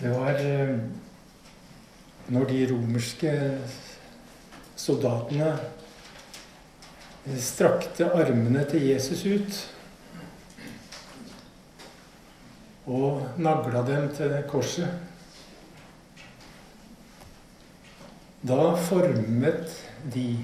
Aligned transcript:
Det 0.00 0.12
var 0.12 0.38
eh, 0.40 0.76
når 2.28 2.44
de 2.50 2.60
romerske 2.72 3.32
soldatene 4.78 5.52
strakte 7.36 8.06
armene 8.16 8.62
til 8.68 8.86
Jesus 8.88 9.24
ut 9.26 9.58
og 12.88 13.40
nagla 13.40 13.82
dem 13.84 14.08
til 14.16 14.32
korset. 14.48 14.88
Da 18.48 18.70
formet 18.86 19.74
de, 20.14 20.38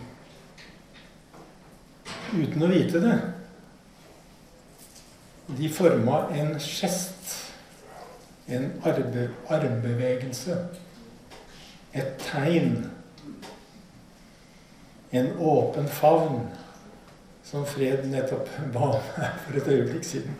uten 2.34 2.66
å 2.66 2.68
vite 2.72 2.98
det 2.98 3.14
De 5.54 5.68
forma 5.70 6.24
en 6.34 6.56
gest, 6.58 7.36
en 8.48 8.72
arbe, 8.84 9.28
armbevegelse, 9.48 10.56
et 11.94 12.16
tegn, 12.18 12.90
en 15.10 15.30
åpen 15.38 15.88
favn, 15.88 16.40
som 17.44 17.66
Fred 17.66 18.06
nettopp 18.10 18.48
ba 18.74 18.90
meg 18.96 19.38
for 19.44 19.60
et 19.60 19.68
øyeblikk 19.70 20.04
siden. 20.04 20.34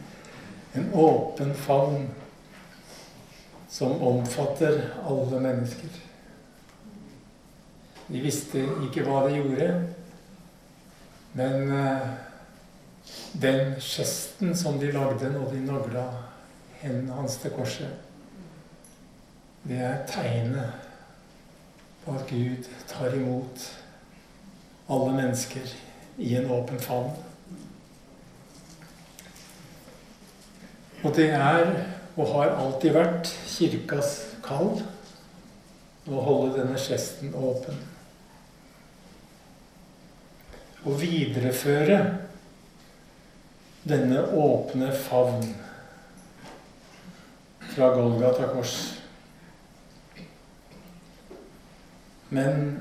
En 0.74 0.88
åpen 0.98 1.54
favn 1.54 2.08
som 3.70 4.02
omfatter 4.02 4.80
alle 5.06 5.40
mennesker. 5.40 6.00
De 8.08 8.20
visste 8.20 8.64
ikke 8.84 9.04
hva 9.06 9.22
de 9.28 9.38
gjorde, 9.38 9.68
men 11.38 11.70
eh, 11.72 12.08
den 13.42 13.74
gesten 13.80 14.54
som 14.58 14.78
de 14.78 14.92
lagde 14.94 15.30
når 15.32 15.50
de 15.54 15.62
nagla 15.64 16.04
hendene 16.84 17.16
hans 17.16 17.38
til 17.40 17.54
korset, 17.56 17.90
det 19.64 19.80
er 19.80 20.02
tegnet 20.08 20.72
på 22.04 22.12
at 22.12 22.26
Gud 22.28 22.68
tar 22.88 23.14
imot 23.16 23.64
alle 24.92 25.14
mennesker 25.16 25.70
i 26.20 26.34
en 26.36 26.50
åpen 26.52 26.80
favn. 26.80 27.14
Og 31.04 31.16
det 31.16 31.30
er, 31.30 31.72
og 32.16 32.28
har 32.34 32.52
alltid 32.60 32.92
vært, 32.96 33.32
kirkas 33.48 34.12
kall 34.44 34.76
å 36.04 36.20
holde 36.28 36.58
denne 36.58 36.76
gesten 36.80 37.32
åpen. 37.32 37.80
Å 40.84 40.96
videreføre 41.00 41.98
denne 43.88 44.20
åpne 44.36 44.92
favn 44.96 45.48
fra 47.74 47.90
Golgata 47.94 48.46
kors. 48.52 48.74
Men 52.28 52.76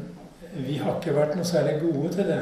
vi 0.54 0.78
har 0.78 1.00
ikke 1.00 1.16
vært 1.16 1.38
noe 1.38 1.48
særlig 1.48 1.80
gode 1.82 2.12
til 2.14 2.30
det. 2.30 2.42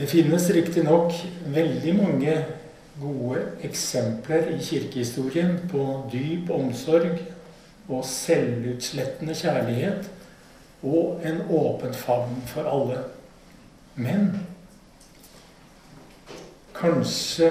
Det 0.00 0.08
finnes 0.10 0.48
riktignok 0.56 1.14
veldig 1.54 1.92
mange 1.98 2.34
gode 3.00 3.42
eksempler 3.66 4.48
i 4.54 4.58
kirkehistorien 4.64 5.58
på 5.70 5.84
dyp 6.12 6.50
omsorg 6.54 7.20
og 7.90 8.04
selvutslettende 8.06 9.36
kjærlighet 9.36 10.08
og 10.82 11.20
en 11.26 11.42
åpen 11.52 11.94
favn 11.94 12.40
for 12.48 12.66
alle. 12.70 13.02
Men 14.00 14.32
kanskje 16.74 17.50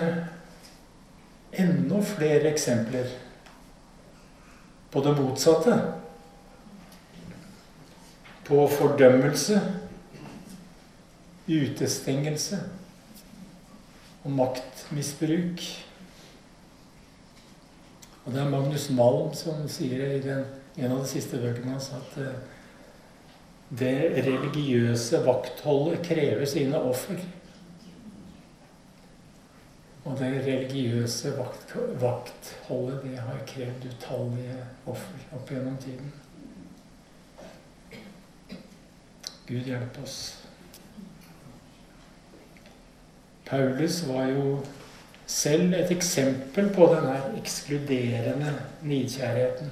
enda 1.52 2.02
flere 2.06 2.52
eksempler 2.52 3.10
på 4.92 5.02
det 5.06 5.16
motsatte. 5.18 5.78
På 8.50 8.66
fordømmelse, 8.68 9.60
utestengelse 11.50 12.58
og 14.24 14.32
maktmisbruk. 14.32 15.66
Og 18.26 18.34
det 18.34 18.42
er 18.42 18.50
Magnus 18.50 18.90
Malm 18.94 19.34
som 19.38 19.68
sier 19.72 20.16
i 20.16 20.24
den, 20.24 20.46
en 20.78 20.92
av 20.96 21.04
de 21.04 21.12
siste 21.12 21.38
bøkene 21.42 21.76
hans 21.76 21.92
at 21.98 22.18
eh, 22.22 22.40
det 23.80 24.26
religiøse 24.26 25.22
vaktholdet 25.26 26.02
krever 26.06 26.46
sine 26.50 26.82
offer. 26.90 27.22
Og 30.08 30.16
det 30.20 30.32
religiøse 30.46 31.34
vakt, 31.38 31.76
vaktholdet 32.02 33.02
det 33.04 33.20
har 33.20 33.46
krevd 33.48 33.88
utallige 33.92 34.62
offer 34.88 35.36
opp 35.36 35.52
gjennom 35.52 35.78
tiden. 35.84 36.14
Gud 39.50 39.66
hjelpe 39.66 40.04
oss. 40.04 40.20
Paulus 43.50 44.04
var 44.08 44.30
jo 44.30 44.60
selv 45.30 45.74
et 45.74 45.92
eksempel 45.92 46.70
på 46.74 46.88
denne 46.94 47.16
ekskluderende 47.42 48.54
nidkjærheten. 48.82 49.72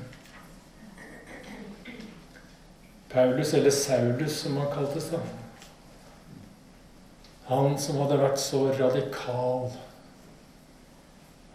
Paulus, 3.10 3.54
eller 3.54 3.72
Saulus 3.72 4.32
som 4.32 4.58
han 4.58 4.72
kaltes 4.74 5.12
da. 5.14 5.22
Han 7.48 7.78
som 7.80 8.02
hadde 8.02 8.18
vært 8.20 8.42
så 8.42 8.66
radikal. 8.76 9.70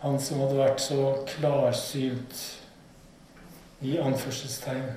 Han 0.03 0.19
som 0.19 0.43
hadde 0.43 0.59
vært 0.59 0.83
så 0.83 1.13
klarsynt 1.31 2.41
i 3.87 3.97
anførselstegn. 4.03 4.89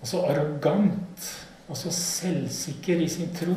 Og 0.00 0.08
så 0.10 0.20
arrogant 0.28 1.30
og 1.68 1.76
så 1.80 1.92
selvsikker 1.92 3.00
i 3.00 3.08
sin 3.08 3.32
tro. 3.34 3.56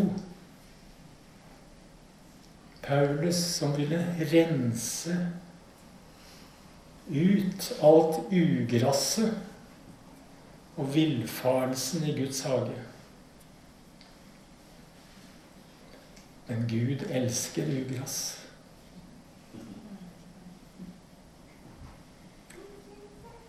Paulus 2.82 3.36
som 3.36 3.76
ville 3.78 4.00
rense 4.32 5.18
ut 7.10 7.72
alt 7.84 8.20
ugresset 8.32 9.36
og 10.80 10.94
villfarelsen 10.96 12.08
i 12.08 12.16
Guds 12.22 12.42
hage. 12.42 12.80
Men 16.48 16.66
Gud 16.70 17.06
elsker 17.12 17.68
ugress. 17.68 18.39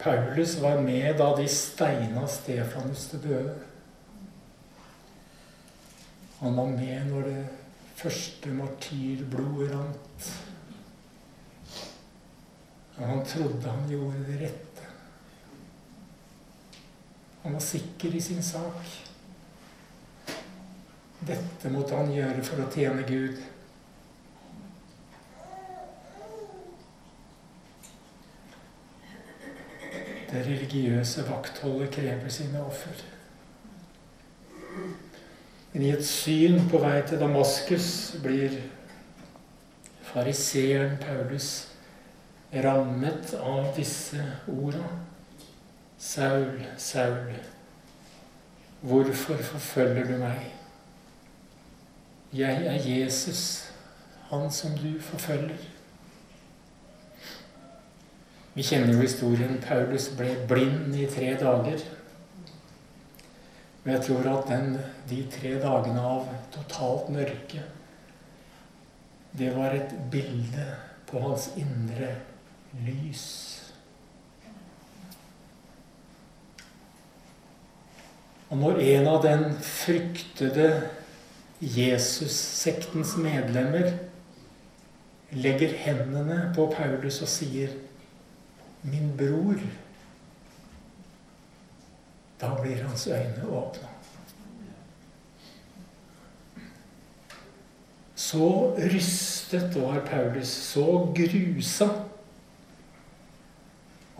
Paulus 0.02 0.56
var 0.58 0.80
med 0.80 1.18
da 1.18 1.28
de 1.36 1.48
steina 1.48 2.24
Stefanus 2.28 3.06
til 3.10 3.22
døde. 3.22 3.56
Han 6.40 6.56
var 6.56 6.70
med 6.72 7.10
når 7.10 7.26
det 7.28 7.42
første 8.00 8.52
martyrblodet 8.56 9.74
rant. 9.74 10.30
Og 12.96 13.06
han 13.06 13.22
trodde 13.28 13.68
han 13.70 13.88
gjorde 13.88 14.24
det 14.24 14.40
rette. 14.40 14.88
Han 17.42 17.52
var 17.52 17.60
sikker 17.60 18.16
i 18.16 18.20
sin 18.20 18.42
sak. 18.42 18.96
Dette 21.28 21.72
måtte 21.72 21.96
han 21.96 22.12
gjøre 22.12 22.44
for 22.44 22.64
å 22.64 22.72
tjene 22.72 23.04
Gud. 23.08 23.40
Det 30.30 30.46
religiøse 30.46 31.24
vaktholdet 31.26 31.90
krever 31.90 32.28
sine 32.28 32.62
offer. 32.62 33.02
Men 35.72 35.82
i 35.82 35.90
et 35.90 36.06
syn 36.06 36.60
på 36.70 36.78
vei 36.82 37.00
til 37.06 37.18
Damaskus 37.18 37.88
blir 38.22 38.54
fariseeren 40.06 40.96
Paulus 41.02 41.50
rammet 42.54 43.34
av 43.38 43.72
disse 43.76 44.22
orda. 44.50 44.86
Saul, 45.98 46.62
Saul, 46.78 47.34
hvorfor 48.80 49.36
forfølger 49.36 50.06
du 50.08 50.16
meg? 50.22 50.46
Jeg 52.32 52.66
er 52.70 52.88
Jesus, 52.88 53.70
han 54.30 54.50
som 54.50 54.78
du 54.78 55.00
forfølger. 55.00 55.79
Vi 58.60 58.64
kjenner 58.68 58.92
jo 58.92 59.00
historien. 59.00 59.54
Paulus 59.64 60.10
ble 60.12 60.34
blind 60.44 60.92
i 60.92 61.06
tre 61.08 61.30
dager. 61.40 61.80
Men 63.80 63.94
jeg 63.94 64.02
tror 64.04 64.28
at 64.34 64.50
den, 64.50 64.74
de 65.08 65.22
tre 65.32 65.54
dagene 65.62 66.02
av 66.04 66.26
totalt 66.52 67.08
mørke, 67.08 67.62
det 69.32 69.48
var 69.56 69.78
et 69.78 69.96
bilde 70.12 70.68
på 71.08 71.24
hans 71.24 71.48
indre 71.56 72.12
lys. 72.84 73.24
Og 78.50 78.60
når 78.60 78.84
en 78.92 79.12
av 79.16 79.22
den 79.24 79.50
fryktede 79.64 80.72
Jesus-sektens 81.64 83.16
medlemmer 83.16 83.94
legger 85.32 85.78
hendene 85.86 86.50
på 86.52 86.68
Paulus 86.76 87.24
og 87.24 87.38
sier 87.40 87.86
min 88.82 89.16
bror, 89.16 89.60
da 92.40 92.54
blir 92.62 92.82
hans 92.84 93.06
øyne 93.06 93.48
åpna. 93.48 93.88
Så 98.14 98.76
rystet 98.78 99.74
var 99.82 100.00
Paulus, 100.06 100.48
så 100.48 101.12
grusa, 101.16 101.88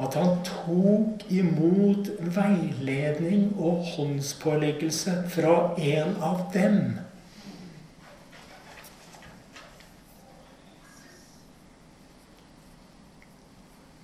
at 0.01 0.15
han 0.15 0.39
tok 0.45 1.25
imot 1.31 2.09
veiledning 2.19 3.53
og 3.59 3.85
håndspåleggelse 3.93 5.15
fra 5.29 5.75
en 5.79 6.17
av 6.25 6.47
dem. 6.55 6.99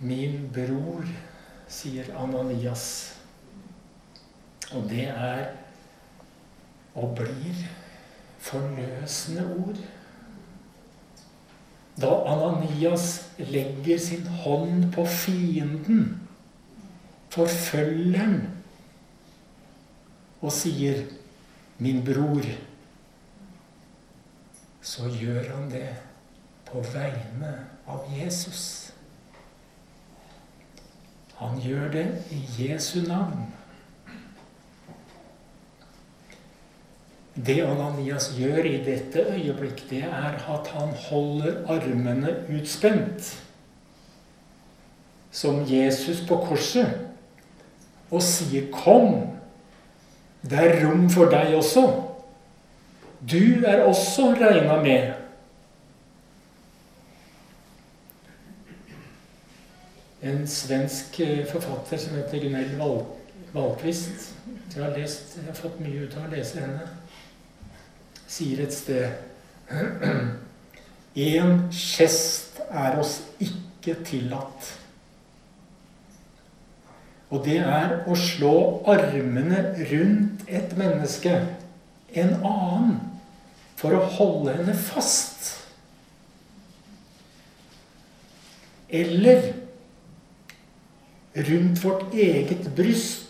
Min 0.06 0.46
bror, 0.54 1.06
sier 1.68 2.08
Ananias. 2.14 2.86
Og 4.74 4.86
det 4.90 5.08
er 5.10 5.48
og 6.96 7.12
blir 7.18 7.64
forløsende 8.38 9.44
ord. 9.58 9.80
Da 12.00 12.12
Ananias 12.28 13.08
legger 13.38 13.98
sin 13.98 14.26
hånd 14.26 14.92
på 14.92 15.04
fienden, 15.06 16.28
forfølgeren, 17.32 18.42
og 20.40 20.52
sier 20.52 21.04
'min 21.78 22.04
bror', 22.04 22.56
så 24.80 25.08
gjør 25.08 25.54
han 25.54 25.70
det 25.70 25.96
på 26.66 26.80
vegne 26.80 27.54
av 27.86 28.04
Jesus. 28.18 28.92
Han 31.36 31.60
gjør 31.60 31.90
det 31.92 32.06
i 32.32 32.40
Jesu 32.58 33.02
navn. 33.04 33.46
Det 37.36 37.58
Ananias 37.60 38.30
gjør 38.38 38.64
i 38.64 38.78
dette 38.84 39.26
øyeblikk, 39.34 39.82
det 39.90 40.06
er 40.08 40.38
at 40.40 40.70
han 40.72 40.94
holder 41.08 41.58
armene 41.68 42.32
utspent. 42.56 43.34
Som 45.30 45.60
Jesus 45.68 46.22
på 46.28 46.40
korset. 46.48 47.02
Og 48.10 48.22
sier 48.22 48.70
'Kom, 48.72 49.36
det 50.42 50.58
er 50.58 50.86
rom 50.86 51.10
for 51.10 51.24
deg 51.24 51.54
også'. 51.54 52.02
Du 53.30 53.64
er 53.66 53.82
også 53.84 54.32
regna 54.40 54.82
med. 54.82 55.12
En 60.26 60.46
svensk 60.50 61.20
eh, 61.22 61.44
forfatter 61.48 62.00
som 62.02 62.18
heter 62.18 62.42
Gunell 62.42 62.76
Valkvist. 63.54 64.32
Jeg 64.74 64.82
har, 64.82 64.96
lest, 64.98 65.36
jeg 65.38 65.46
har 65.48 65.56
fått 65.56 65.78
mye 65.80 66.04
ut 66.04 66.16
av 66.18 66.26
å 66.26 66.32
lese 66.34 66.60
henne 66.60 66.88
sier 68.28 68.62
et 68.64 68.74
sted 68.74 69.06
En 71.16 71.52
gest 71.72 72.58
er 72.68 72.98
oss 73.00 73.14
ikke 73.40 73.94
tillatt. 74.04 74.66
Og 77.32 77.40
det 77.46 77.56
er 77.64 78.02
å 78.04 78.16
slå 78.20 78.52
armene 78.92 79.62
rundt 79.88 80.44
et 80.44 80.74
menneske, 80.76 81.32
en 82.12 82.34
annen, 82.36 82.98
for 83.80 83.96
å 83.96 84.02
holde 84.18 84.58
henne 84.58 84.76
fast. 84.76 85.48
Eller 88.92 89.55
rundt 91.36 91.84
vårt 91.84 92.14
eget 92.14 92.68
bryst 92.76 93.26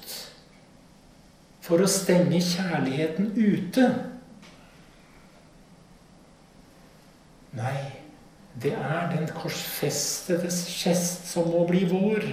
for 1.67 1.82
å 1.82 1.88
stenge 1.91 2.38
kjærligheten 2.38 3.32
ute. 3.35 3.87
Nei, 7.56 7.81
det 8.62 8.75
er 8.76 9.08
den 9.11 9.26
korsfestedes 9.35 10.61
gest 10.70 11.26
som 11.32 11.50
må 11.50 11.64
bli 11.69 11.82
vår. 11.91 12.29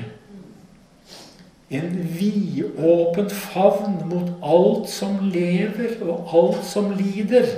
En 1.74 1.96
vidåpen 2.20 3.32
favn 3.34 3.98
mot 4.12 4.30
alt 4.46 4.92
som 4.94 5.18
lever, 5.34 5.98
og 6.06 6.36
alt 6.38 6.62
som 6.70 6.92
lider. 7.00 7.50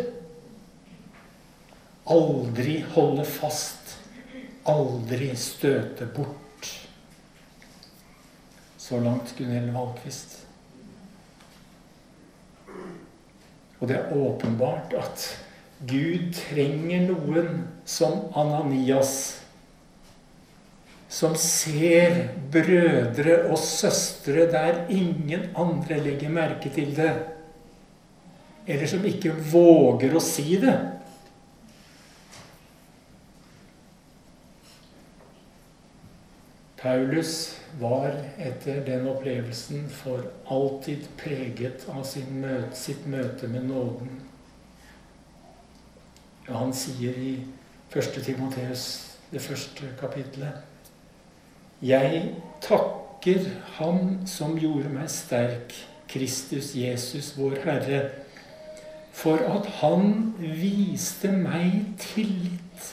Aldri 2.16 2.80
holde 2.96 3.26
fast, 3.28 3.98
aldri 4.70 5.34
støte 5.36 6.08
bort. 6.16 6.45
Så 8.86 9.00
langt 9.02 9.32
Gunhild 9.38 9.72
Valquist. 9.74 10.36
Og 13.80 13.90
det 13.90 13.96
er 13.98 14.12
åpenbart 14.14 14.94
at 14.94 15.24
Gud 15.90 16.36
trenger 16.38 17.08
noen 17.08 17.64
som 17.90 18.28
Ananias, 18.38 19.16
som 21.10 21.34
ser 21.40 22.28
brødre 22.54 23.40
og 23.50 23.58
søstre 23.58 24.46
der 24.54 24.84
ingen 24.94 25.50
andre 25.58 25.98
legger 26.06 26.38
merke 26.38 26.70
til 26.78 26.94
det, 26.94 27.12
eller 28.70 28.94
som 28.94 29.06
ikke 29.10 29.34
våger 29.50 30.14
å 30.14 30.22
si 30.22 30.60
det. 30.62 30.78
Paulus 36.86 37.38
var 37.80 38.14
etter 38.40 38.82
den 38.86 39.08
opplevelsen 39.08 39.90
for 39.92 40.24
alltid 40.48 41.08
preget 41.20 41.88
av 41.92 42.06
møte, 42.32 42.76
sitt 42.76 43.08
møte 43.08 43.48
med 43.52 43.68
nåden. 43.68 44.22
Han 46.48 46.74
sier 46.74 47.18
i 47.18 47.34
1. 47.96 48.22
Timoteus, 48.24 48.86
det 49.32 49.42
første 49.42 49.88
kapitlet 50.00 50.62
Jeg 51.82 52.36
takker 52.62 53.48
Han 53.80 54.28
som 54.30 54.54
gjorde 54.60 54.92
meg 54.94 55.10
sterk, 55.10 55.74
Kristus 56.08 56.76
Jesus, 56.78 57.34
vår 57.38 57.58
Herre, 57.66 58.04
for 59.12 59.42
at 59.50 59.66
Han 59.82 60.36
viste 60.38 61.32
meg 61.34 61.96
tillit 62.00 62.92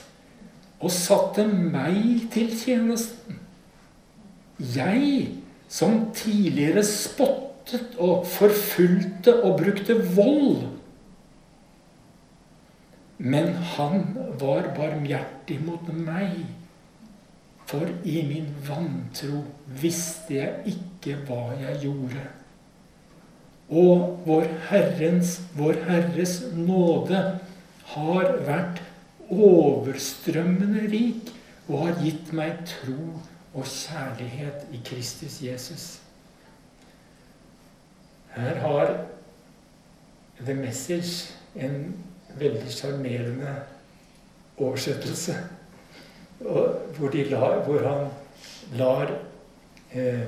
og 0.82 0.90
satte 0.90 1.44
meg 1.46 2.26
til 2.32 2.50
tjenesten. 2.58 3.41
Jeg, 4.74 5.28
som 5.72 6.10
tidligere 6.14 6.84
spottet 6.86 7.96
og 7.98 8.26
forfulgte 8.28 9.38
og 9.42 9.58
brukte 9.62 9.96
vold 10.16 10.62
men 13.22 13.52
han 13.76 14.02
var 14.40 14.72
barmhjertig 14.74 15.60
mot 15.62 15.86
meg. 15.94 16.40
For 17.70 17.86
i 18.04 18.22
min 18.26 18.48
vantro 18.66 19.44
visste 19.82 20.40
jeg 20.40 20.74
ikke 20.74 21.20
hva 21.28 21.52
jeg 21.60 21.84
gjorde. 21.84 22.24
Og 23.72 24.24
vår 24.26 24.48
Herrens, 24.68 25.36
vår 25.56 25.78
Herres 25.86 26.40
nåde 26.56 27.20
har 27.94 28.34
vært 28.48 28.82
overstrømmende 29.30 30.88
rik 30.92 31.30
og 31.68 31.86
har 31.86 32.02
gitt 32.02 32.34
meg 32.36 32.66
tro 32.68 33.22
og 33.54 33.64
kjærlighet 33.64 34.66
i 34.72 34.80
Kristus 34.84 35.42
Jesus. 35.42 36.00
Her 38.34 38.54
har 38.54 39.04
The 40.40 40.54
Message 40.54 41.34
en 41.54 42.04
veldig 42.38 42.72
sjarmerende 42.72 43.56
oversettelse. 44.58 45.34
Hvor, 46.38 47.30
lar, 47.30 47.64
hvor, 47.64 47.88
han 47.88 48.08
lar 48.78 49.18
eh, 49.92 50.20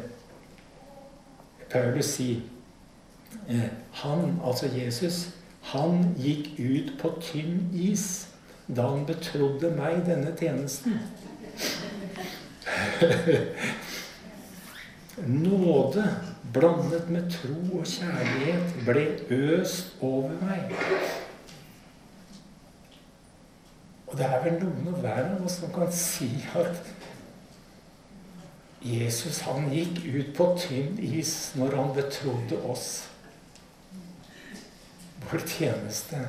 Paulus 1.71 2.05
si 2.05 2.43
eh, 3.49 3.69
Han, 3.93 4.41
altså 4.47 4.67
Jesus, 4.67 5.29
han 5.63 6.15
gikk 6.19 6.49
ut 6.59 6.93
på 7.01 7.11
tynn 7.21 7.71
is 7.73 8.29
da 8.69 8.89
han 8.89 9.07
betrodde 9.07 9.71
meg 9.77 10.05
denne 10.07 10.37
tjenesten. 10.39 11.01
Nåde 15.45 16.05
blandet 16.55 17.11
med 17.11 17.31
tro 17.31 17.79
og 17.79 17.87
kjærlighet 17.87 18.75
ble 18.87 19.05
øst 19.37 19.95
over 20.01 20.31
meg. 20.43 20.75
Og 24.07 24.19
det 24.19 24.27
er 24.27 24.45
vel 24.45 24.61
noen 24.61 24.93
og 24.93 25.01
hver 25.03 25.25
av 25.25 25.47
oss 25.47 25.59
som 25.63 25.73
kan 25.75 25.91
si 25.95 26.31
at 26.55 26.93
Jesus 28.85 29.41
han 29.47 29.71
gikk 29.73 30.03
ut 30.05 30.31
på 30.37 30.51
tynn 30.61 30.99
is 31.01 31.35
når 31.59 31.79
han 31.81 31.95
betrodde 31.97 32.61
oss 32.69 32.89
vår 35.25 35.47
tjeneste. 35.49 36.21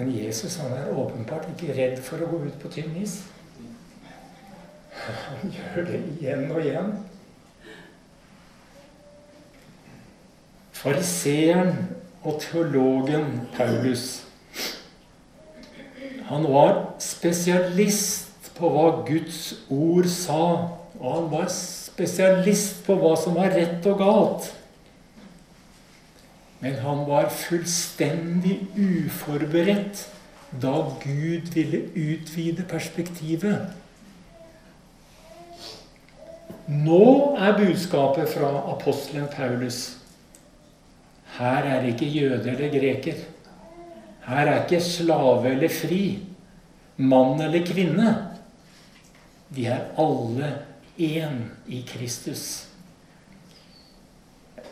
Men 0.00 0.14
Jesus 0.16 0.56
han 0.56 0.72
er 0.72 0.94
åpenbart 0.96 1.44
ikke 1.52 1.74
redd 1.76 1.98
for 2.00 2.22
å 2.24 2.28
gå 2.30 2.38
ut 2.46 2.54
på 2.62 2.70
tynn 2.72 2.94
is. 2.96 3.18
Han 4.96 5.52
gjør 5.52 5.84
det 5.90 5.98
igjen 6.14 6.46
og 6.48 6.62
igjen. 6.64 6.94
Fariseeren 10.80 11.74
og 12.24 12.40
teologen 12.40 13.42
Paulus 13.52 14.22
han 16.30 16.46
var 16.48 16.76
spesialist 17.02 18.52
på 18.56 18.70
hva 18.72 19.02
Guds 19.04 19.50
ord 19.68 20.08
sa. 20.08 20.42
Og 21.00 21.08
han 21.10 21.28
var 21.32 21.48
spesialist 21.52 22.84
på 22.86 22.96
hva 23.02 23.16
som 23.18 23.36
var 23.36 23.52
rett 23.52 23.84
og 23.90 23.98
galt. 24.00 24.46
Men 26.60 26.80
han 26.84 27.04
var 27.08 27.30
fullstendig 27.32 28.58
uforberedt 28.76 30.06
da 30.60 30.74
Gud 31.04 31.52
ville 31.54 31.84
utvide 31.94 32.66
perspektivet. 32.68 33.70
Nå 36.70 37.04
er 37.38 37.56
budskapet 37.58 38.28
fra 38.34 38.50
apostelen 38.74 39.30
Paulus 39.32 40.00
her 41.40 41.64
er 41.64 41.86
ikke 41.88 42.08
jøde 42.08 42.50
eller 42.50 42.72
greker. 42.72 43.20
Her 44.26 44.46
er 44.46 44.64
ikke 44.64 44.80
slave 44.84 45.54
eller 45.54 45.72
fri, 45.72 46.18
mann 46.96 47.40
eller 47.40 47.64
kvinne. 47.66 48.10
De 49.56 49.66
er 49.66 49.86
alle 49.98 50.50
én 50.98 51.46
i 51.66 51.80
Kristus. 51.88 52.69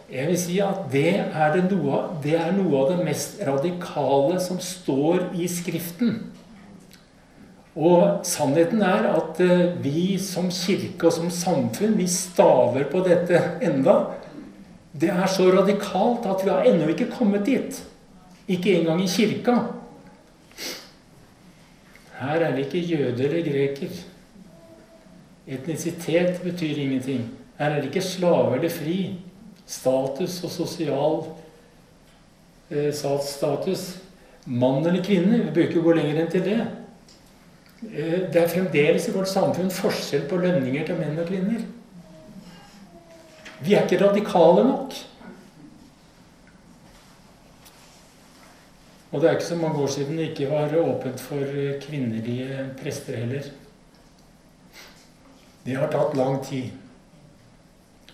Jeg 0.09 0.31
vil 0.31 0.39
si 0.41 0.55
at 0.65 0.87
det 0.89 1.19
er, 1.21 1.57
noe, 1.69 2.01
det 2.25 2.39
er 2.41 2.55
noe 2.57 2.79
av 2.81 2.93
det 2.95 3.05
mest 3.05 3.43
radikale 3.45 4.39
som 4.41 4.57
står 4.63 5.27
i 5.37 5.49
Skriften. 5.53 6.15
Og 7.79 8.25
sannheten 8.27 8.81
er 8.83 9.11
at 9.13 9.39
eh, 9.45 9.67
vi 9.85 10.17
som 10.23 10.49
kirke 10.51 11.11
og 11.11 11.15
som 11.15 11.29
samfunn, 11.31 11.99
vi 12.01 12.09
staver 12.11 12.89
på 12.91 13.05
dette 13.07 13.39
enda. 13.63 13.99
Det 14.99 15.13
er 15.13 15.29
så 15.31 15.47
radikalt 15.55 16.27
at 16.27 16.43
vi 16.43 16.51
har 16.51 16.67
ennå 16.67 16.89
ikke 16.91 17.11
kommet 17.13 17.45
dit. 17.47 17.83
Ikke 18.49 18.79
engang 18.81 19.05
i 19.05 19.13
kirka. 19.13 19.61
Her 22.19 22.49
er 22.49 22.57
det 22.57 22.65
ikke 22.67 22.87
jøde 22.97 23.29
eller 23.29 23.45
greker. 23.47 23.93
Etnisitet 25.47 26.41
betyr 26.43 26.81
ingenting. 26.81 27.29
Her 27.61 27.77
er 27.77 27.83
det 27.83 27.93
ikke 27.93 28.09
slave 28.09 28.57
eller 28.57 28.73
fri. 28.73 29.01
Status 29.69 30.39
og 30.47 30.53
sosial 30.53 31.19
eh, 32.71 32.93
status. 32.93 33.99
Mann 34.49 34.87
eller 34.87 35.05
kvinne. 35.05 35.43
Vi 35.45 35.55
bør 35.55 35.67
ikke 35.69 35.85
gå 35.85 35.97
lenger 35.99 36.23
enn 36.23 36.31
til 36.33 36.47
det. 36.47 36.61
Eh, 37.89 38.17
det 38.33 38.41
er 38.41 38.55
fremdeles 38.55 39.09
i 39.09 39.15
vårt 39.15 39.31
samfunn 39.31 39.71
forskjell 39.73 40.25
på 40.31 40.41
lønninger 40.41 40.89
til 40.89 40.99
menn 40.99 41.21
og 41.21 41.29
kvinner. 41.29 41.67
Vi 43.61 43.75
er 43.75 43.85
ikke 43.85 44.01
radikale 44.07 44.65
nok. 44.65 44.97
Og 49.09 49.21
det 49.21 49.29
er 49.29 49.39
ikke 49.39 49.51
så 49.51 49.57
mange 49.57 49.81
år 49.83 49.87
siden 49.93 50.19
det 50.19 50.31
ikke 50.31 50.51
var 50.51 50.75
åpent 50.81 51.21
for 51.21 51.55
kvinnelige 51.81 52.69
prester 52.81 53.17
heller. 53.17 53.47
Det 55.65 55.77
har 55.77 55.91
tatt 55.93 56.17
lang 56.17 56.39
tid. 56.45 56.71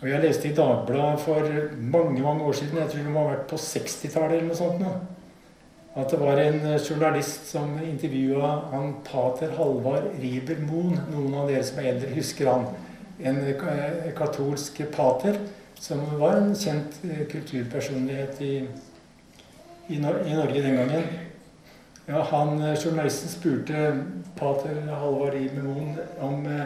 Og 0.04 0.10
jeg 0.10 0.20
leste 0.20 0.50
i 0.50 0.54
Dagbladet 0.54 1.20
for 1.24 1.50
mange 1.80 2.20
mange 2.20 2.44
år 2.44 2.52
siden, 2.58 2.76
jeg 2.78 2.90
tror 2.92 3.04
det 3.06 3.12
må 3.14 3.22
ha 3.24 3.30
vært 3.30 3.46
på 3.48 3.56
60-tallet 3.56 4.36
eller 4.36 4.50
noe 4.50 4.58
sånt 4.58 4.82
nå, 4.82 4.90
at 5.96 6.12
det 6.12 6.18
var 6.20 6.40
en 6.42 6.58
journalist 6.76 7.48
som 7.48 7.72
intervjua 7.80 8.50
han 8.74 8.98
pater 9.06 9.54
Halvard 9.56 10.10
Riiber 10.20 10.60
Moen. 10.66 10.98
Noen 11.08 11.36
av 11.38 11.48
dere 11.48 11.64
som 11.64 11.78
er 11.80 11.94
eldre, 11.94 12.10
husker 12.18 12.50
han. 12.50 12.66
En 13.24 13.38
katolsk 14.18 14.82
pater 14.92 15.38
som 15.80 16.02
var 16.20 16.36
en 16.42 16.50
kjent 16.58 16.98
kulturpersonlighet 17.30 18.42
i 18.44 18.56
i, 19.88 19.98
Norge 20.00 20.62
den 20.62 20.76
gangen. 20.76 21.02
Ja, 22.06 22.22
han, 22.22 22.62
eh, 22.62 22.84
Journalisten 22.84 23.28
spurte 23.28 24.04
pater 24.36 24.80
Halvard 24.88 25.34
Ibe 25.34 25.60
om 26.20 26.46
eh, 26.46 26.64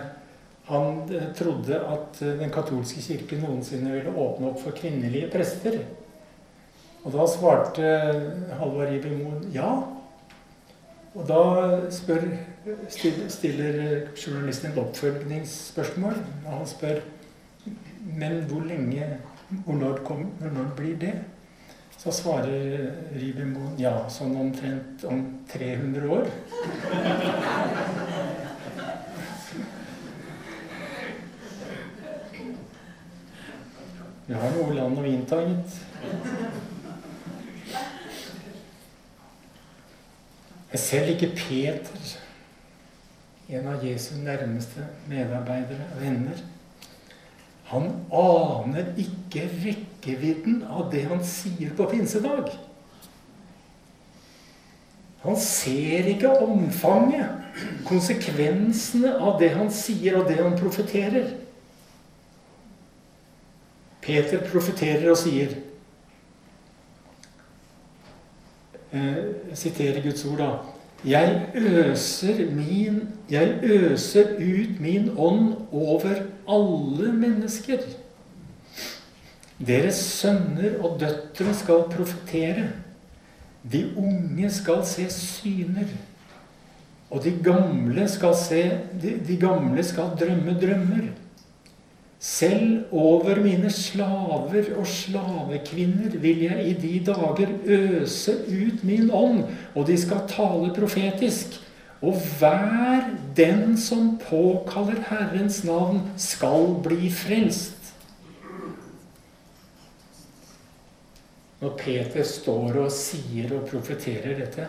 han 0.68 1.02
trodde 1.36 1.78
at 1.80 2.18
den 2.20 2.52
katolske 2.52 3.00
kirke 3.04 3.38
noensinne 3.40 3.94
ville 3.94 4.12
åpne 4.12 4.50
opp 4.50 4.60
for 4.62 4.76
kvinnelige 4.76 5.30
prester. 5.32 5.78
Og 7.04 7.14
da 7.14 7.28
svarte 7.30 7.92
Halvard 8.58 8.92
Ibermoen 8.92 9.46
ja. 9.54 9.70
Og 11.16 11.24
da 11.26 11.40
spør, 11.94 12.26
stiller 12.92 13.78
journalisten 14.12 14.74
et 14.74 14.82
oppfølgingsspørsmål. 14.82 16.20
Og 16.44 16.52
han 16.52 16.68
spør 16.68 17.00
men 18.18 18.44
hvor 18.48 18.60
lenge 18.60 19.06
Hvor 19.64 19.74
når, 19.74 19.96
kom, 20.04 20.26
når 20.40 20.72
blir 20.76 20.96
det? 21.00 21.14
Så 21.98 22.12
svarer 22.12 22.90
Ribermoen 23.16 23.78
ja, 23.80 23.94
sånn 24.12 24.36
omtrent 24.36 25.02
om 25.08 25.22
300 25.50 26.10
år. 26.12 26.28
Vi 34.28 34.36
har 34.36 34.50
noe 34.52 34.74
land 34.76 34.98
å 35.00 35.06
innta, 35.08 35.38
gitt. 35.40 35.76
Selv 40.76 41.14
ikke 41.14 41.30
Peter, 41.32 42.10
en 43.56 43.70
av 43.72 43.86
Jesu 43.88 44.18
nærmeste 44.20 44.84
medarbeidere 45.08 45.88
og 45.94 46.02
venner, 46.02 46.44
han 47.70 47.88
aner 48.12 48.92
ikke 49.00 49.46
rekkevidden 49.64 50.60
av 50.68 50.92
det 50.92 51.06
han 51.08 51.24
sier 51.24 51.72
på 51.76 51.88
pinsedag. 51.88 52.52
Han 55.24 55.40
ser 55.40 56.12
ikke 56.12 56.36
omfanget, 56.44 57.32
konsekvensene 57.88 59.16
av 59.16 59.40
det 59.40 59.54
han 59.56 59.72
sier, 59.72 60.20
og 60.20 60.28
det 60.28 60.42
han 60.44 60.56
profeterer. 60.60 61.32
Peter 64.08 64.40
profeterer 64.48 65.10
og 65.12 65.18
sier 65.20 65.52
Jeg 68.88 69.56
Siterer 69.60 70.00
Guds 70.00 70.24
ord, 70.24 70.38
da. 70.40 70.50
Jeg 71.04 71.50
øser, 71.54 72.40
min, 72.50 73.02
jeg 73.30 73.58
øser 73.62 74.32
ut 74.40 74.80
min 74.80 75.10
ånd 75.16 75.54
over 75.72 76.22
alle 76.48 77.12
mennesker. 77.12 77.84
Deres 79.58 79.94
sønner 79.94 80.80
og 80.80 80.96
døtre 81.00 81.54
skal 81.54 81.84
profetere. 81.92 82.68
De 83.72 83.84
unge 83.96 84.50
skal 84.50 84.82
se 84.86 85.06
syner. 85.12 85.92
Og 87.10 87.24
de 87.24 87.32
gamle 87.44 88.08
skal, 88.08 88.34
se, 88.36 88.62
de, 89.02 89.18
de 89.28 89.36
gamle 89.40 89.84
skal 89.84 90.16
drømme 90.20 90.56
drømmer. 90.60 91.08
Selv 92.18 92.84
over 92.90 93.38
mine 93.44 93.70
slaver 93.70 94.72
og 94.74 94.86
slavekvinner 94.90 96.16
vil 96.18 96.40
jeg 96.48 96.64
i 96.66 96.72
de 96.74 96.96
dager 97.06 97.52
øse 97.64 98.34
ut 98.48 98.82
min 98.82 99.10
ånd, 99.14 99.44
og 99.74 99.86
de 99.86 99.98
skal 99.98 100.26
tale 100.28 100.72
profetisk. 100.74 101.60
Og 102.02 102.18
hver 102.38 103.06
den 103.36 103.76
som 103.78 104.16
påkaller 104.18 104.98
Herrens 105.10 105.62
navn, 105.64 106.02
skal 106.16 106.74
bli 106.82 107.10
frelst. 107.10 107.94
Når 111.62 111.74
Peter 111.78 112.22
står 112.22 112.82
og 112.82 112.92
sier 112.94 113.54
og 113.54 113.66
profeterer 113.70 114.38
dette, 114.38 114.66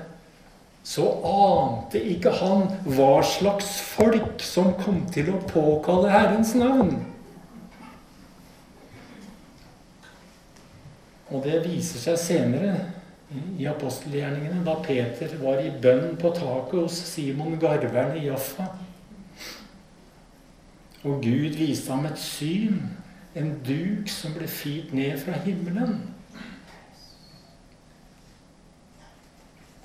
så 0.85 1.05
ante 1.25 2.01
ikke 2.13 2.31
han 2.39 2.65
hva 2.85 3.21
slags 3.25 3.77
folk 3.81 4.41
som 4.41 4.73
kom 4.81 5.03
til 5.13 5.33
å 5.33 5.41
påkalle 5.49 6.13
Herrens 6.13 6.55
navn. 6.57 7.08
Og 11.29 11.43
det 11.45 11.59
viser 11.65 12.01
seg 12.01 12.17
senere 12.17 12.73
i 13.59 13.67
apostelgjerningene, 13.69 14.63
da 14.65 14.79
Peter 14.81 15.35
var 15.43 15.61
i 15.61 15.69
bønn 15.81 16.15
på 16.17 16.31
taket 16.33 16.79
hos 16.79 17.01
Simon 17.11 17.59
Garveren 17.61 18.17
i 18.17 18.25
Jaffa. 18.25 18.65
Og 21.05 21.21
Gud 21.23 21.59
viste 21.59 21.93
ham 21.93 22.07
et 22.09 22.19
syn, 22.19 22.81
en 23.37 23.53
duk 23.63 24.09
som 24.09 24.33
ble 24.33 24.49
firt 24.49 24.89
ned 24.97 25.19
fra 25.21 25.37
himmelen. 25.45 25.99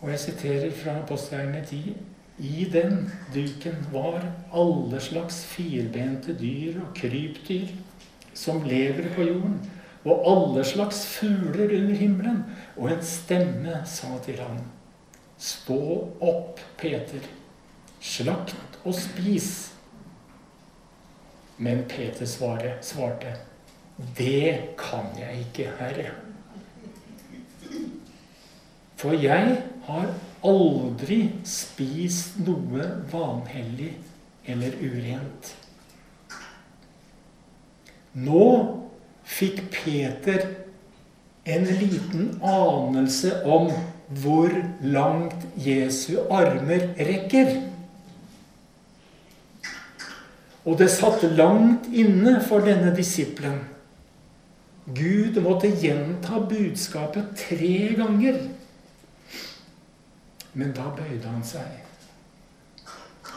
Og 0.00 0.10
jeg 0.12 0.24
siterer 0.24 0.72
fra 0.74 0.98
apostelgjerningene 1.02 1.66
10. 1.68 1.94
I 2.44 2.64
den 2.72 3.04
duken 3.34 3.76
var 3.92 4.24
alle 4.52 5.00
slags 5.00 5.44
firbente 5.46 6.34
dyr 6.34 6.80
og 6.82 6.96
krypdyr 6.96 7.68
som 8.34 8.64
lever 8.66 9.12
på 9.14 9.28
jorden 9.28 9.60
og 10.04 10.24
alle 10.28 10.64
slags 10.64 11.06
fugler 11.06 11.72
under 11.78 11.94
himmelen. 11.94 12.44
Og 12.76 12.90
en 12.92 13.04
stemme 13.04 13.80
sa 13.88 14.18
til 14.24 14.40
ham, 14.40 14.60
Stå 15.38 15.78
opp, 16.22 16.60
Peter. 16.78 17.24
Slakt 18.00 18.78
og 18.84 18.94
spis. 18.94 19.72
Men 21.56 21.84
Peter 21.88 22.26
svarte, 22.26 23.34
Det 24.16 24.76
kan 24.78 25.10
jeg 25.18 25.46
ikke, 25.46 25.70
Herre. 25.78 26.10
For 28.96 29.12
jeg 29.12 29.58
har 29.86 30.14
aldri 30.44 31.18
spist 31.44 32.38
noe 32.46 32.86
vanhellig 33.12 33.92
eller 34.46 34.78
urent. 34.80 35.54
Nå 38.14 38.83
fikk 39.24 39.62
Peter 39.72 40.46
en 41.44 41.64
liten 41.64 42.30
anelse 42.42 43.42
om 43.44 43.70
hvor 44.22 44.52
langt 44.80 45.46
Jesu 45.60 46.16
armer 46.30 46.90
rekker. 46.98 47.54
Og 50.64 50.78
det 50.80 50.88
satt 50.92 51.24
langt 51.36 51.88
inne 51.92 52.38
for 52.44 52.64
denne 52.64 52.94
disippelen. 52.96 53.60
Gud 54.84 55.36
måtte 55.44 55.70
gjenta 55.80 56.40
budskapet 56.48 57.32
tre 57.40 57.76
ganger. 57.96 58.40
Men 60.54 60.72
da 60.76 60.90
bøyde 60.96 61.28
han 61.28 61.44
seg. 61.44 61.80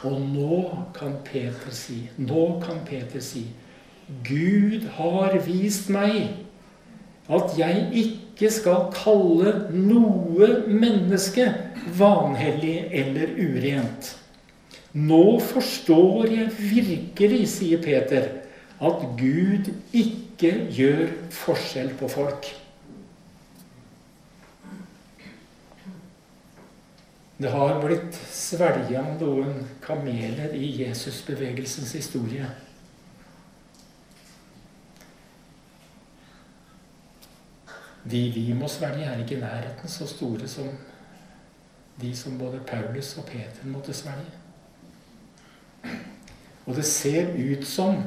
Og 0.05 0.19
nå 0.21 0.59
kan 0.95 1.15
Peter 1.25 1.73
si, 1.73 2.03
nå 2.21 2.59
kan 2.63 2.83
Peter 2.85 3.23
si, 3.23 3.47
Gud 4.07 4.87
har 4.95 5.35
vist 5.43 5.89
meg 5.91 6.45
at 7.27 7.57
jeg 7.59 7.87
ikke 7.99 8.51
skal 8.53 8.85
kalle 8.95 9.51
noe 9.73 10.47
menneske 10.71 11.49
vanhellig 11.97 12.77
eller 12.95 13.33
urent. 13.35 14.13
Nå 14.95 15.39
forstår 15.43 16.29
jeg 16.31 16.53
virkelig, 16.57 17.41
sier 17.51 17.81
Peter, 17.83 18.29
at 18.79 19.03
Gud 19.19 19.67
ikke 19.91 20.53
gjør 20.71 21.11
forskjell 21.33 21.91
på 21.99 22.07
folk. 22.09 22.47
Det 27.37 27.51
har 27.53 27.75
blitt 27.83 28.15
svelga 28.33 29.03
noen 29.19 29.59
kameler 29.83 30.55
i 30.57 30.71
Jesusbevegelsens 30.79 31.91
historie. 31.99 32.47
De 38.11 38.21
vi 38.31 38.53
må 38.53 38.67
svelge, 38.71 39.05
er 39.05 39.19
ikke 39.19 39.35
i 39.37 39.41
nærheten 39.41 39.89
så 39.89 40.07
store 40.07 40.47
som 40.47 40.69
de 42.01 42.15
som 42.15 42.37
både 42.37 42.59
Paulus 42.67 43.17
og 43.17 43.25
Peter 43.25 43.65
måtte 43.65 43.93
svelge. 43.93 44.31
Og 46.65 46.75
det 46.75 46.85
ser 46.85 47.33
ut 47.33 47.67
som 47.67 48.03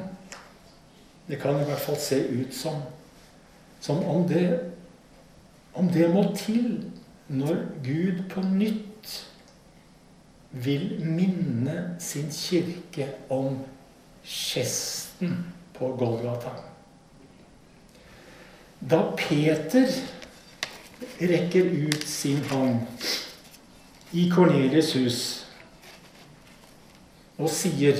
Det 1.27 1.39
kan 1.39 1.61
i 1.61 1.63
hvert 1.63 1.79
fall 1.79 1.97
se 1.97 2.17
ut 2.27 2.53
som 2.53 2.81
som 3.81 4.03
om 4.05 4.27
det, 4.27 4.71
om 5.73 5.89
det 5.89 6.09
må 6.13 6.35
til 6.37 6.91
når 7.27 7.55
Gud 7.83 8.19
på 8.29 8.41
nytt 8.41 9.27
vil 10.51 11.05
minne 11.05 11.95
sin 11.99 12.29
kirke 12.29 13.07
om 13.29 13.57
gesten 14.25 15.53
på 15.73 15.95
Golgata. 15.97 16.70
Da 18.89 19.01
Peter 19.17 19.87
rekker 21.21 21.65
ut 21.85 22.07
sin 22.07 22.41
hånd 22.49 22.81
i 24.11 24.25
Kornelius' 24.31 24.95
hus 24.97 25.19
og 27.37 27.49
sier 27.49 27.99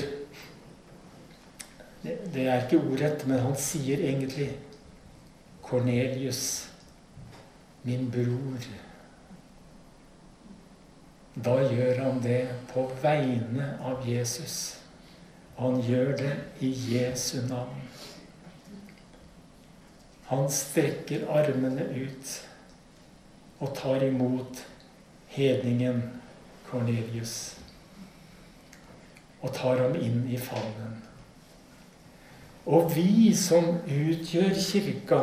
det, 2.02 2.42
er 2.42 2.64
ikke 2.64 2.80
ordrett, 2.82 3.22
men 3.30 3.38
han 3.44 3.54
sier 3.58 4.00
egentlig 4.02 4.48
Kornelius, 5.62 6.68
min 7.86 8.08
bror. 8.10 8.66
Da 11.34 11.54
gjør 11.62 12.02
han 12.02 12.18
det 12.22 12.42
på 12.72 12.88
vegne 13.02 13.70
av 13.86 14.02
Jesus. 14.08 14.56
Han 15.56 15.78
gjør 15.86 16.16
det 16.18 16.34
i 16.60 16.72
Jesu 16.90 17.38
navn. 17.46 17.78
Han 20.30 20.48
strekker 20.50 21.26
armene 21.32 21.88
ut 21.96 22.36
og 23.62 23.74
tar 23.78 24.04
imot 24.06 24.62
hedningen 25.34 26.02
Kornelius 26.68 27.36
og 29.42 29.50
tar 29.56 29.80
ham 29.82 29.96
inn 29.98 30.22
i 30.30 30.38
favnen. 30.38 31.00
Og 32.62 32.92
vi 32.94 33.32
som 33.34 33.80
utgjør 33.82 34.54
kirka, 34.54 35.22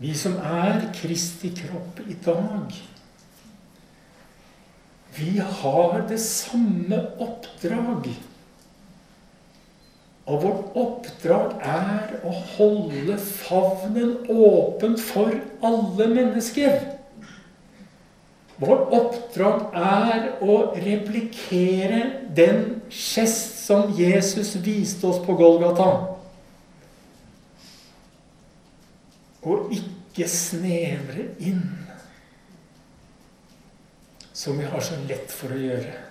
vi 0.00 0.14
som 0.16 0.38
er 0.40 0.86
Kristi 0.96 1.50
kropp 1.58 2.00
i 2.08 2.16
dag, 2.24 2.78
vi 5.18 5.36
har 5.38 6.06
det 6.08 6.20
samme 6.22 7.02
oppdrag. 7.20 8.08
Og 10.28 10.42
vårt 10.44 10.76
oppdrag 10.78 11.54
er 11.64 12.16
å 12.26 12.32
holde 12.54 13.16
favnen 13.18 14.16
åpen 14.30 14.98
for 15.00 15.32
alle 15.64 16.08
mennesker. 16.12 16.76
Vårt 18.60 18.92
oppdrag 18.92 19.72
er 19.80 20.26
å 20.44 20.56
replikere 20.76 22.02
den 22.36 22.82
gest 22.92 23.62
som 23.64 23.94
Jesus 23.96 24.52
viste 24.60 25.08
oss 25.08 25.22
på 25.24 25.36
Golgata. 25.38 25.88
Og 29.40 29.72
ikke 29.72 30.28
snevre 30.28 31.30
inn, 31.40 31.64
som 34.36 34.60
vi 34.60 34.68
har 34.68 34.84
så 34.84 35.00
lett 35.08 35.32
for 35.32 35.56
å 35.56 35.64
gjøre. 35.64 36.09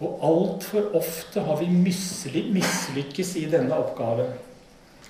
Og 0.00 0.22
altfor 0.24 0.94
ofte 0.96 1.42
har 1.44 1.58
vi 1.60 1.68
mislykkes 1.68 3.34
i 3.36 3.44
denne 3.52 3.76
oppgaven. 3.76 4.32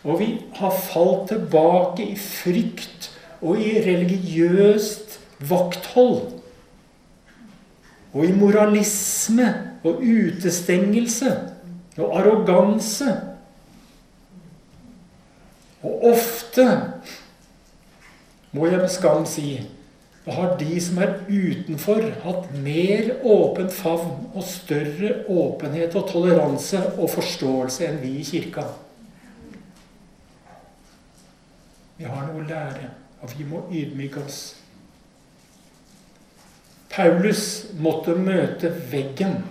Og 0.02 0.18
vi 0.18 0.28
har 0.56 0.74
falt 0.74 1.28
tilbake 1.30 2.08
i 2.10 2.16
frykt 2.18 3.10
og 3.40 3.60
i 3.60 3.76
religiøst 3.84 5.18
vakthold 5.48 6.40
og 8.10 8.24
i 8.26 8.32
moralisme 8.34 9.46
og 9.86 10.02
utestengelse 10.02 11.30
og 12.00 12.16
arroganse. 12.18 13.12
Og 15.82 16.10
ofte, 16.10 16.66
må 18.52 18.66
jeg 18.66 18.82
med 18.82 18.90
skam 18.92 19.22
si, 19.28 19.60
har 20.36 20.56
de 20.60 20.76
som 20.82 20.98
er 21.00 21.14
utenfor, 21.28 22.04
hatt 22.24 22.50
mer 22.64 23.12
åpen 23.24 23.70
favn 23.72 24.28
og 24.34 24.44
større 24.44 25.22
åpenhet 25.32 25.96
og 25.96 26.08
toleranse 26.10 26.82
og 26.96 27.08
forståelse 27.14 27.86
enn 27.88 28.00
vi 28.02 28.14
i 28.20 28.26
kirka. 28.26 28.66
Vi 32.00 32.08
har 32.08 32.28
noe 32.28 32.42
å 32.42 32.48
lære, 32.48 32.92
og 33.20 33.32
vi 33.36 33.48
må 33.48 33.64
ydmyke 33.68 34.22
oss. 34.24 34.40
Paulus 36.90 37.44
måtte 37.78 38.16
møte 38.18 38.72
veggen 38.90 39.42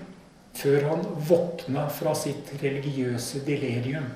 før 0.60 0.89
han 0.89 1.06
våkna 1.30 1.86
fra 1.94 2.15
sitt 2.18 2.50
religiøse 2.62 3.46
delirium. 3.48 4.10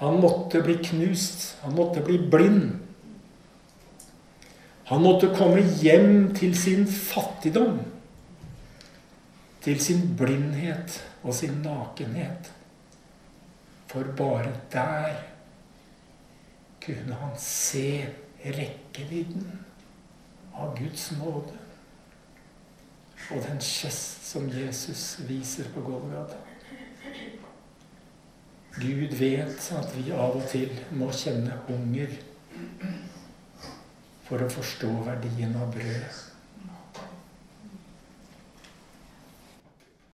Han 0.00 0.20
måtte 0.20 0.62
bli 0.64 0.78
knust. 0.80 1.56
Han 1.62 1.74
måtte 1.76 2.00
bli 2.04 2.18
blind. 2.32 2.79
Han 4.90 5.02
måtte 5.02 5.28
komme 5.30 5.62
hjem 5.78 6.32
til 6.34 6.54
sin 6.58 6.86
fattigdom, 6.90 7.76
til 9.62 9.78
sin 9.78 10.00
blindhet 10.18 10.96
og 11.22 11.34
sin 11.38 11.60
nakenhet. 11.62 12.50
For 13.86 14.06
bare 14.18 14.50
der 14.72 15.20
kunne 16.82 17.14
han 17.20 17.36
se 17.38 18.08
rekkevidden 18.42 19.60
av 20.58 20.74
Guds 20.78 21.12
nåde. 21.20 21.54
Og 23.30 23.44
den 23.46 23.62
gest 23.62 24.26
som 24.26 24.48
Jesus 24.50 25.20
viser 25.28 25.70
på 25.74 25.84
Golgata. 25.86 26.40
Gud 28.80 29.14
vet 29.18 29.70
at 29.76 29.94
vi 29.94 30.10
av 30.10 30.34
og 30.40 30.50
til 30.50 30.74
må 30.98 31.12
kjenne 31.14 31.58
hunger 31.68 32.18
for 34.30 34.46
å 34.46 34.50
forstå 34.54 34.90
verdien 35.08 35.56
av 35.58 35.72
brød. 35.74 36.29